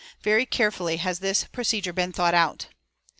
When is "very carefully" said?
0.23-0.97